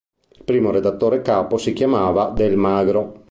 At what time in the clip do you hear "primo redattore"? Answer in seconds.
0.45-1.21